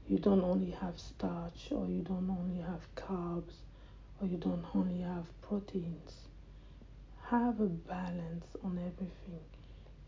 You 0.07 0.17
don't 0.17 0.41
only 0.43 0.71
have 0.71 0.99
starch, 0.99 1.67
or 1.71 1.87
you 1.87 2.01
don't 2.01 2.29
only 2.29 2.61
have 2.61 2.93
carbs, 2.95 3.53
or 4.19 4.27
you 4.27 4.37
don't 4.37 4.65
only 4.75 5.01
have 5.01 5.25
proteins. 5.41 6.27
Have 7.27 7.59
a 7.59 7.67
balance 7.67 8.45
on 8.63 8.77
everything, 8.79 9.43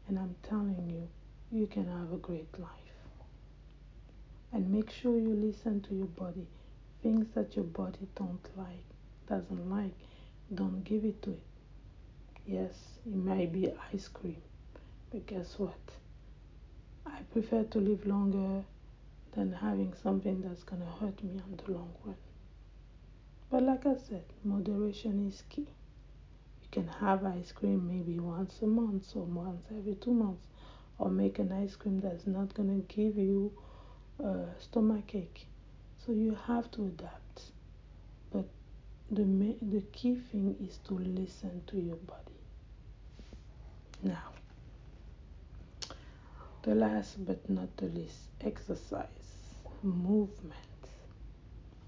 and 0.08 0.18
I'm 0.18 0.36
telling 0.42 0.90
you, 0.90 1.08
you 1.52 1.68
can 1.68 1.88
have 1.88 2.12
a 2.12 2.18
great 2.18 2.58
life. 2.60 2.70
And 4.54 4.70
make 4.72 4.90
sure 4.92 5.18
you 5.18 5.34
listen 5.34 5.82
to 5.82 5.96
your 5.96 6.08
body. 6.08 6.48
Things 7.04 7.28
that 7.36 7.56
your 7.56 7.66
body 7.66 8.08
don't 8.16 8.46
like, 8.58 8.86
doesn't 9.28 9.70
like, 9.70 9.94
don't 10.54 10.84
give 10.84 11.06
it 11.06 11.22
to 11.24 11.32
it. 11.32 11.51
Yes, 12.46 12.74
it 13.06 13.16
might 13.16 13.52
be 13.52 13.72
ice 13.94 14.08
cream, 14.08 14.42
but 15.12 15.26
guess 15.26 15.58
what? 15.58 15.80
I 17.06 17.22
prefer 17.32 17.64
to 17.64 17.80
live 17.80 18.06
longer 18.06 18.64
than 19.34 19.54
having 19.54 19.94
something 20.04 20.42
that's 20.42 20.64
going 20.64 20.82
to 20.82 20.88
hurt 20.88 21.24
me 21.24 21.40
on 21.40 21.60
the 21.64 21.72
long 21.72 21.94
run. 22.04 22.16
But 23.50 23.64
like 23.64 23.86
I 23.86 23.96
said, 23.96 24.24
moderation 24.44 25.28
is 25.28 25.44
key. 25.50 25.68
You 26.62 26.68
can 26.72 26.88
have 26.88 27.26
ice 27.26 27.52
cream 27.52 27.88
maybe 27.88 28.20
once 28.20 28.60
a 28.62 28.68
month 28.68 29.16
or 29.16 29.24
once 29.24 29.66
every 29.78 29.96
two 29.96 30.14
months, 30.14 30.46
or 30.98 31.10
make 31.10 31.40
an 31.40 31.52
ice 31.52 31.76
cream 31.76 32.00
that's 32.00 32.28
not 32.28 32.54
going 32.54 32.70
to 32.70 32.94
give 32.94 33.18
you 33.18 33.52
a 34.24 34.46
stomach 34.60 35.16
ache. 35.16 35.48
So 36.06 36.12
you 36.12 36.38
have 36.48 36.72
to 36.72 36.86
adapt. 36.86 37.51
The, 39.14 39.24
the 39.62 39.82
key 39.92 40.16
thing 40.16 40.56
is 40.66 40.78
to 40.88 40.94
listen 40.94 41.64
to 41.68 41.78
your 41.78 41.98
body. 41.98 42.40
Now, 44.02 44.32
the 46.64 46.76
last 46.76 47.26
but 47.26 47.50
not 47.50 47.76
the 47.76 47.88
least, 47.88 48.20
exercise, 48.40 49.08
movement. 49.84 50.56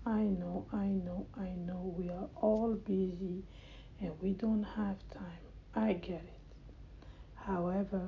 I 0.06 0.24
know, 0.24 0.66
I 0.74 0.88
know, 0.88 1.26
I 1.40 1.52
know 1.56 1.96
we 1.98 2.10
are 2.10 2.28
all 2.36 2.74
busy 2.74 3.44
and 4.02 4.12
we 4.22 4.34
don't 4.34 4.64
have 4.64 4.98
time. 5.14 5.46
I 5.74 5.94
get 5.94 6.16
it. 6.26 7.08
However, 7.36 8.02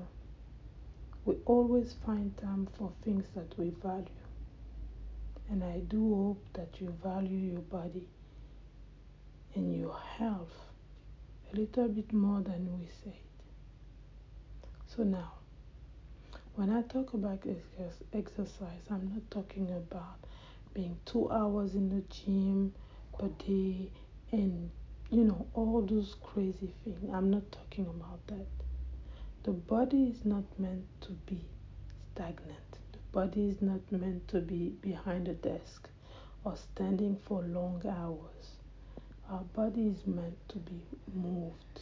we 1.23 1.36
always 1.45 1.95
find 2.06 2.36
time 2.38 2.67
for 2.78 2.91
things 3.01 3.23
that 3.34 3.58
we 3.58 3.69
value. 3.82 4.06
And 5.49 5.63
I 5.63 5.80
do 5.80 6.15
hope 6.15 6.45
that 6.54 6.82
you 6.82 6.93
value 7.01 7.54
your 7.54 7.62
body 7.62 8.08
and 9.55 9.73
your 9.79 9.97
health 10.17 10.53
a 11.51 11.55
little 11.55 11.87
bit 11.87 12.11
more 12.13 12.41
than 12.41 12.77
we 12.77 12.87
said. 13.03 13.13
So 14.87 15.03
now, 15.03 15.33
when 16.55 16.69
I 16.69 16.81
talk 16.83 17.13
about 17.13 17.39
exercise, 18.13 18.81
I'm 18.89 19.09
not 19.13 19.29
talking 19.31 19.69
about 19.71 20.19
being 20.73 20.97
two 21.05 21.31
hours 21.31 21.75
in 21.75 21.89
the 21.89 22.01
gym 22.13 22.73
per 23.17 23.27
day 23.45 23.89
and 24.31 24.69
you 25.09 25.23
know 25.23 25.47
all 25.53 25.81
those 25.81 26.15
crazy 26.23 26.73
things. 26.83 27.09
I'm 27.13 27.29
not 27.29 27.51
talking 27.51 27.85
about 27.85 28.25
that. 28.27 28.47
The 29.43 29.51
body 29.51 30.05
is 30.05 30.25
not 30.25 30.43
meant 30.57 30.85
to 31.01 31.11
be 31.11 31.41
stagnant. 32.13 32.79
The 32.91 32.99
body 33.11 33.49
is 33.49 33.61
not 33.61 33.91
meant 33.91 34.27
to 34.29 34.41
be 34.41 34.69
behind 34.81 35.27
a 35.27 35.33
desk 35.33 35.87
or 36.43 36.55
standing 36.57 37.17
for 37.27 37.41
long 37.43 37.81
hours. 37.87 38.54
Our 39.29 39.43
body 39.53 39.88
is 39.88 40.05
meant 40.05 40.38
to 40.49 40.57
be 40.59 40.81
moved. 41.13 41.81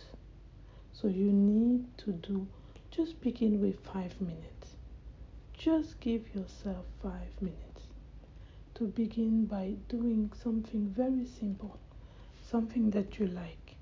So 0.94 1.08
you 1.08 1.32
need 1.32 1.98
to 2.00 2.12
do 2.12 2.48
just 2.92 3.20
begin 3.22 3.60
with 3.60 3.80
five 3.80 4.22
minutes. 4.22 4.76
Just 5.54 6.00
give 6.00 6.34
yourself 6.36 6.86
five 7.02 7.42
minutes 7.42 7.82
to 8.76 8.86
begin 8.86 9.46
by 9.46 9.74
doing 9.90 10.32
something 10.44 10.94
very 10.96 11.26
simple, 11.26 11.78
something 12.50 12.92
that 12.92 13.18
you 13.20 13.28
like, 13.28 13.76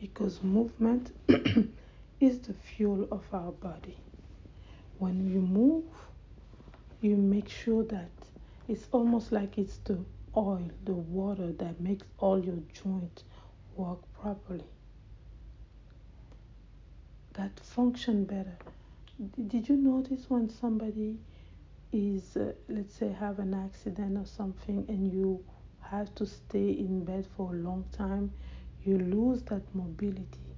because 0.00 0.42
movement 0.42 1.12
is 2.20 2.40
the 2.40 2.52
fuel 2.54 3.06
of 3.12 3.22
our 3.32 3.52
body. 3.52 3.96
When 4.98 5.30
you 5.32 5.40
move, 5.40 5.84
you 7.00 7.16
make 7.16 7.48
sure 7.48 7.84
that 7.84 8.10
it's 8.68 8.86
almost 8.90 9.32
like 9.32 9.56
it's 9.58 9.78
the 9.84 9.98
oil, 10.36 10.70
the 10.84 10.94
water 10.94 11.52
that 11.52 11.80
makes 11.80 12.06
all 12.18 12.38
your 12.44 12.58
joints 12.72 13.24
work 13.76 14.00
properly 14.20 14.64
that 17.34 17.58
function 17.60 18.24
better. 18.24 18.56
Did 19.48 19.68
you 19.68 19.76
notice 19.76 20.28
when 20.28 20.48
somebody 20.50 21.18
is, 21.92 22.36
uh, 22.36 22.52
let's 22.68 22.94
say, 22.94 23.12
have 23.12 23.38
an 23.38 23.54
accident 23.54 24.16
or 24.18 24.26
something, 24.26 24.84
and 24.88 25.12
you 25.12 25.44
have 25.80 26.14
to 26.16 26.26
stay 26.26 26.70
in 26.70 27.04
bed 27.04 27.26
for 27.36 27.54
a 27.54 27.56
long 27.58 27.84
time, 27.92 28.32
you 28.84 28.98
lose 28.98 29.42
that 29.44 29.62
mobility. 29.74 30.56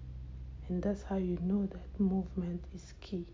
And 0.68 0.82
that's 0.82 1.02
how 1.02 1.16
you 1.16 1.38
know 1.42 1.66
that 1.66 2.00
movement 2.00 2.64
is 2.74 2.94
key. 3.00 3.26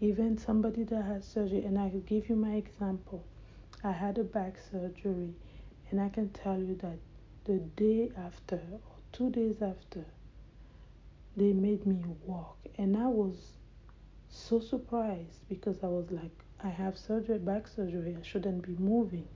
Even 0.00 0.36
somebody 0.38 0.84
that 0.84 1.02
has 1.02 1.24
surgery, 1.26 1.64
and 1.64 1.78
I 1.78 1.88
give 1.88 2.28
you 2.28 2.36
my 2.36 2.54
example. 2.54 3.24
I 3.84 3.92
had 3.92 4.16
a 4.16 4.24
back 4.24 4.56
surgery, 4.70 5.34
and 5.90 6.00
I 6.00 6.08
can 6.08 6.30
tell 6.30 6.58
you 6.58 6.74
that 6.76 6.98
the 7.44 7.58
day 7.58 8.10
after 8.16 8.56
or 8.56 8.96
two 9.12 9.28
days 9.28 9.60
after, 9.60 10.06
they 11.36 11.52
made 11.52 11.84
me 11.84 12.02
walk, 12.24 12.56
and 12.78 12.96
I 12.96 13.06
was 13.08 13.58
so 14.30 14.58
surprised 14.58 15.46
because 15.50 15.84
I 15.84 15.88
was 15.88 16.10
like, 16.10 16.32
I 16.62 16.68
have 16.70 16.96
surgery, 16.96 17.38
back 17.38 17.68
surgery, 17.68 18.16
I 18.18 18.22
shouldn't 18.22 18.62
be 18.62 18.74
moving. 18.76 19.28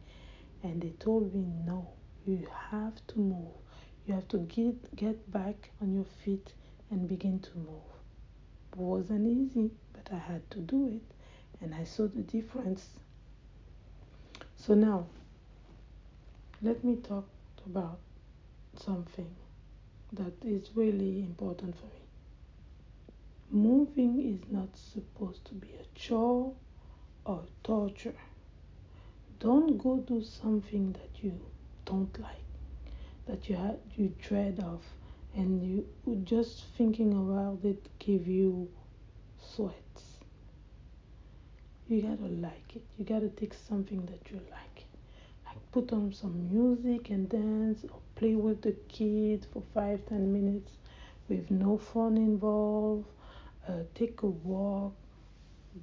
And 0.62 0.80
they 0.80 0.94
told 0.98 1.34
me, 1.34 1.44
no, 1.66 1.88
you 2.24 2.48
have 2.70 3.06
to 3.08 3.18
move. 3.18 3.52
You 4.06 4.14
have 4.14 4.28
to 4.28 4.38
get, 4.38 4.96
get 4.96 5.30
back 5.30 5.70
on 5.82 5.92
your 5.92 6.06
feet 6.24 6.54
and 6.90 7.06
begin 7.06 7.40
to 7.40 7.58
move. 7.58 7.90
It 8.72 8.78
wasn't 8.78 9.26
easy, 9.26 9.70
but 9.92 10.08
I 10.10 10.16
had 10.18 10.50
to 10.52 10.58
do 10.60 10.88
it, 10.88 11.02
and 11.60 11.74
I 11.74 11.84
saw 11.84 12.06
the 12.08 12.22
difference. 12.22 12.88
So 14.58 14.74
now, 14.74 15.06
let 16.60 16.84
me 16.84 16.96
talk 16.96 17.26
about 17.64 17.98
something 18.76 19.30
that 20.12 20.32
is 20.44 20.70
really 20.74 21.20
important 21.20 21.76
for 21.76 21.86
me. 21.86 22.02
Moving 23.50 24.20
is 24.20 24.40
not 24.52 24.68
supposed 24.76 25.44
to 25.46 25.54
be 25.54 25.68
a 25.68 25.98
chore 25.98 26.52
or 27.24 27.42
torture. 27.62 28.18
Don't 29.38 29.78
go 29.78 29.98
do 29.98 30.22
something 30.22 30.92
that 30.92 31.22
you 31.22 31.40
don't 31.86 32.20
like, 32.20 32.44
that 33.26 33.48
you 33.48 33.56
had 33.56 33.78
you 33.96 34.12
dread 34.20 34.60
of, 34.60 34.82
and 35.34 35.62
you 35.62 35.86
just 36.24 36.64
thinking 36.76 37.12
about 37.12 37.60
it 37.64 37.88
give 38.00 38.26
you 38.26 38.68
sweats. 39.40 39.87
You 41.88 42.02
gotta 42.02 42.30
like 42.30 42.76
it. 42.76 42.84
You 42.98 43.04
gotta 43.04 43.28
take 43.30 43.54
something 43.54 44.04
that 44.06 44.30
you 44.30 44.40
like. 44.50 44.84
Like 45.46 45.72
put 45.72 45.92
on 45.92 46.12
some 46.12 46.48
music 46.52 47.10
and 47.10 47.28
dance 47.28 47.84
or 47.84 48.00
play 48.14 48.34
with 48.34 48.60
the 48.62 48.72
kids 48.88 49.46
for 49.52 49.62
five, 49.74 50.04
ten 50.06 50.32
minutes 50.32 50.72
with 51.28 51.50
no 51.50 51.78
phone 51.78 52.16
involved. 52.16 53.06
Uh, 53.66 53.82
take 53.94 54.22
a 54.22 54.26
walk, 54.26 54.94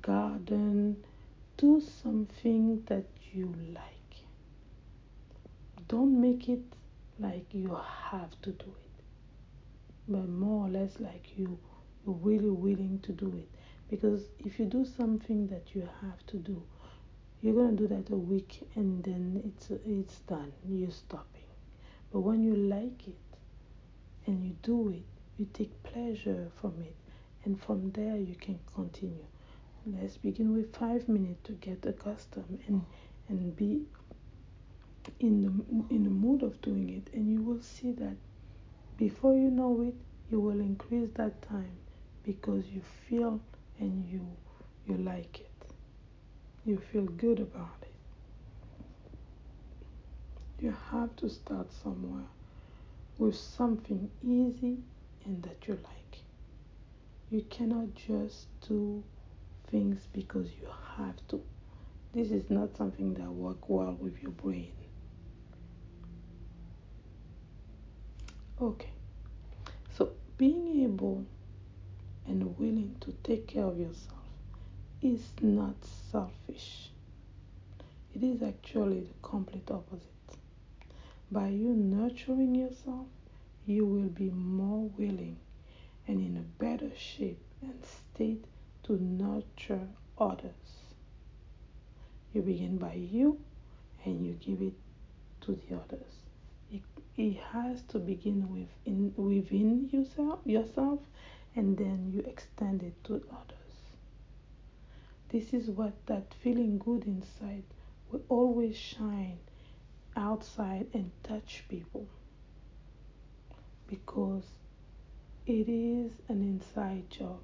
garden, 0.01 1.03
do 1.57 1.81
something 2.01 2.83
that 2.87 3.05
you 3.33 3.53
like. 3.73 4.15
Don't 5.87 6.19
make 6.19 6.49
it 6.49 6.63
like 7.19 7.45
you 7.53 7.77
have 8.11 8.31
to 8.41 8.51
do 8.51 8.65
it, 8.83 9.03
but 10.07 10.27
more 10.27 10.67
or 10.67 10.69
less 10.69 10.99
like 10.99 11.37
you 11.37 11.57
you're 12.05 12.15
really 12.15 12.49
willing 12.49 12.99
to 13.03 13.11
do 13.11 13.27
it. 13.37 13.49
Because 13.89 14.23
if 14.39 14.59
you 14.59 14.65
do 14.65 14.85
something 14.85 15.47
that 15.47 15.75
you 15.75 15.87
have 16.01 16.25
to 16.27 16.37
do, 16.37 16.61
you're 17.41 17.53
gonna 17.53 17.77
do 17.77 17.87
that 17.87 18.09
a 18.09 18.15
week 18.15 18.67
and 18.75 19.03
then 19.03 19.41
it's 19.45 19.69
it's 19.85 20.19
done. 20.21 20.51
You're 20.67 20.91
stopping. 20.91 21.43
But 22.11 22.21
when 22.21 22.43
you 22.43 22.55
like 22.55 23.07
it 23.07 23.15
and 24.25 24.43
you 24.43 24.55
do 24.63 24.89
it, 24.89 25.03
you 25.37 25.47
take 25.53 25.83
pleasure 25.83 26.47
from 26.59 26.73
it, 26.81 26.95
and 27.43 27.61
from 27.61 27.91
there 27.91 28.17
you 28.17 28.35
can 28.35 28.59
continue. 28.73 29.25
Let's 29.85 30.17
begin 30.17 30.53
with 30.55 30.75
five 30.75 31.07
minutes 31.07 31.41
to 31.43 31.51
get 31.53 31.85
accustomed 31.85 32.59
and 32.67 32.81
and 33.29 33.55
be 33.55 33.83
in 35.19 35.41
the 35.41 35.93
in 35.95 36.03
the 36.03 36.09
mood 36.09 36.41
of 36.41 36.59
doing 36.61 36.89
it, 36.89 37.09
and 37.13 37.31
you 37.31 37.41
will 37.41 37.61
see 37.61 37.91
that 37.91 38.15
before 38.97 39.35
you 39.35 39.51
know 39.51 39.81
it, 39.81 39.95
you 40.31 40.39
will 40.39 40.59
increase 40.59 41.09
that 41.15 41.41
time 41.43 41.77
because 42.23 42.65
you 42.67 42.81
feel 43.07 43.39
and 43.79 44.05
you 44.05 44.25
you 44.85 44.97
like 44.97 45.39
it. 45.39 45.51
You 46.65 46.77
feel 46.91 47.05
good 47.05 47.39
about 47.39 47.77
it. 47.81 47.91
You 50.59 50.75
have 50.91 51.15
to 51.17 51.29
start 51.29 51.71
somewhere 51.83 52.27
with 53.17 53.35
something 53.35 54.09
easy 54.23 54.77
and 55.25 55.43
that 55.43 55.67
you 55.67 55.73
like. 55.83 56.19
You 57.29 57.41
cannot 57.49 57.95
just 57.95 58.47
do 58.67 59.03
things 59.67 60.07
because 60.13 60.47
you 60.61 60.67
have 60.97 61.15
to. 61.29 61.41
This 62.13 62.31
is 62.31 62.49
not 62.49 62.75
something 62.77 63.13
that 63.15 63.29
work 63.29 63.67
well 63.67 63.97
with 63.99 64.21
your 64.21 64.31
brain. 64.31 64.71
Okay. 68.61 68.89
So 69.97 70.11
being 70.37 70.83
able 70.83 71.25
and 72.27 72.57
willing 72.57 72.95
to 73.01 73.13
take 73.23 73.47
care 73.47 73.65
of 73.65 73.77
yourself 73.77 74.25
is 75.01 75.31
not 75.41 75.75
selfish. 76.11 76.89
It 78.13 78.23
is 78.23 78.41
actually 78.41 79.01
the 79.01 79.13
complete 79.21 79.69
opposite. 79.69 80.09
By 81.31 81.49
you 81.49 81.69
nurturing 81.69 82.55
yourself, 82.55 83.07
you 83.65 83.85
will 83.85 84.09
be 84.09 84.29
more 84.29 84.89
willing 84.97 85.37
and 86.07 86.19
in 86.19 86.37
a 86.37 86.63
better 86.63 86.91
shape 86.95 87.41
and 87.61 87.83
state 87.83 88.45
to 88.83 89.01
nurture 89.01 89.87
others. 90.17 90.51
You 92.33 92.41
begin 92.41 92.77
by 92.77 92.93
you 92.93 93.39
and 94.03 94.25
you 94.25 94.33
give 94.33 94.61
it 94.61 94.73
to 95.41 95.53
the 95.53 95.75
others. 95.75 96.13
It, 96.71 96.81
it 97.17 97.37
has 97.51 97.81
to 97.89 97.99
begin 97.99 98.49
with 98.51 98.69
in, 98.85 99.13
within 99.15 99.89
yourself, 99.91 100.39
yourself 100.45 100.99
and 101.55 101.77
then 101.77 102.11
you 102.13 102.21
extend 102.21 102.83
it 102.83 103.01
to 103.05 103.15
others. 103.31 103.55
This 105.29 105.53
is 105.53 105.69
what 105.69 105.93
that 106.07 106.33
feeling 106.43 106.77
good 106.77 107.05
inside 107.05 107.63
will 108.11 108.23
always 108.29 108.77
shine 108.77 109.39
outside 110.15 110.87
and 110.93 111.11
touch 111.23 111.63
people 111.67 112.07
because 113.87 114.43
it 115.45 115.67
is 115.69 116.11
an 116.27 116.41
inside 116.41 117.09
job. 117.09 117.39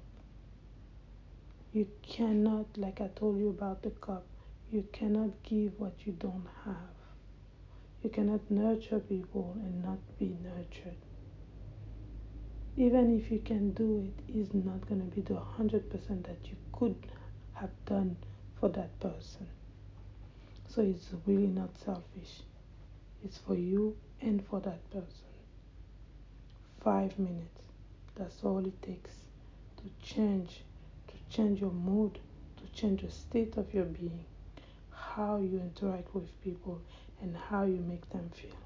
You 1.72 1.86
cannot, 2.02 2.66
like 2.76 3.00
I 3.00 3.08
told 3.08 3.38
you 3.38 3.48
about 3.48 3.82
the 3.82 3.90
cup, 3.90 4.24
you 4.70 4.86
cannot 4.92 5.42
give 5.42 5.78
what 5.78 5.94
you 6.04 6.12
don't 6.12 6.48
have. 6.64 6.94
You 8.02 8.10
cannot 8.10 8.50
nurture 8.50 8.98
people 8.98 9.56
and 9.62 9.82
not 9.82 9.98
be 10.18 10.36
nurtured. 10.42 10.96
Even 12.76 13.18
if 13.18 13.30
you 13.30 13.38
can 13.38 13.72
do 13.72 14.00
it, 14.00 14.34
it's 14.34 14.54
not 14.54 14.88
going 14.88 15.00
to 15.00 15.14
be 15.14 15.20
the 15.20 15.34
100% 15.34 15.90
that 16.24 16.38
you 16.44 16.56
could 16.72 16.96
have 17.52 17.70
done 17.84 18.16
for 18.58 18.70
that 18.70 18.98
person. 18.98 19.46
So 20.68 20.80
it's 20.80 21.08
really 21.26 21.48
not 21.48 21.76
selfish. 21.84 22.40
It's 23.22 23.36
for 23.36 23.54
you 23.54 23.96
and 24.22 24.42
for 24.46 24.60
that 24.60 24.90
person. 24.90 25.28
Five 26.82 27.18
minutes. 27.18 27.60
That's 28.16 28.42
all 28.42 28.64
it 28.66 28.80
takes 28.82 29.10
to 29.82 30.14
change, 30.14 30.62
to 31.08 31.14
change 31.34 31.60
your 31.60 31.72
mood, 31.72 32.18
to 32.56 32.80
change 32.80 33.02
the 33.02 33.10
state 33.10 33.56
of 33.56 33.72
your 33.74 33.84
being, 33.84 34.24
how 34.90 35.38
you 35.38 35.58
interact 35.58 36.14
with 36.14 36.42
people, 36.42 36.80
and 37.20 37.36
how 37.36 37.64
you 37.64 37.78
make 37.88 38.08
them 38.10 38.30
feel. 38.34 38.56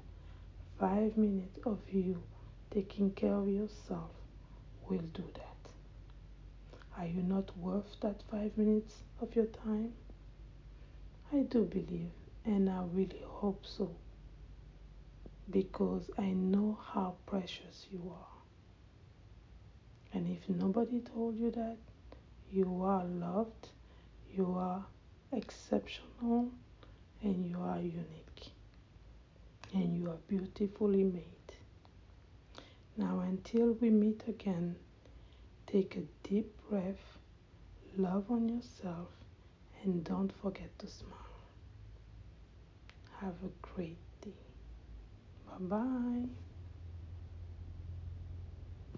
Five 0.79 1.17
minutes 1.17 1.59
of 1.65 1.79
you 1.91 2.21
taking 2.71 3.11
care 3.11 3.33
of 3.33 3.47
yourself 3.47 4.11
will 4.87 5.03
do 5.13 5.23
that. 5.33 5.71
Are 6.97 7.05
you 7.05 7.21
not 7.21 7.57
worth 7.57 7.99
that 8.01 8.23
five 8.31 8.57
minutes 8.57 8.93
of 9.21 9.35
your 9.35 9.45
time? 9.45 9.93
I 11.33 11.39
do 11.41 11.65
believe, 11.65 12.11
and 12.45 12.69
I 12.69 12.83
really 12.91 13.21
hope 13.23 13.65
so, 13.65 13.95
because 15.49 16.09
I 16.17 16.27
know 16.27 16.77
how 16.93 17.15
precious 17.25 17.85
you 17.91 18.01
are. 18.11 18.27
And 20.13 20.27
if 20.27 20.49
nobody 20.49 21.01
told 21.01 21.35
you 21.35 21.51
that, 21.51 21.77
you 22.51 22.81
are 22.83 23.03
loved, 23.03 23.69
you 24.33 24.55
are 24.57 24.85
exceptional, 25.33 26.49
and 27.21 27.45
you 27.45 27.59
are 27.59 27.79
unique, 27.79 28.51
and 29.73 29.95
you 29.95 30.09
are 30.09 30.19
beautifully 30.27 31.03
made. 31.03 31.36
Now, 32.97 33.19
until 33.19 33.73
we 33.73 33.89
meet 33.91 34.23
again, 34.27 34.75
take 35.67 35.95
a 35.95 36.27
deep 36.27 36.51
breath, 36.69 37.19
love 37.95 38.31
on 38.31 38.49
yourself, 38.49 39.09
and 39.83 40.03
don't 40.03 40.31
forget 40.41 40.77
to 40.79 40.87
smile. 40.87 41.13
Have 43.21 43.35
a 43.43 43.51
great 43.61 43.97
day. 44.21 44.31
Bye 45.45 45.59
bye. 45.59 46.46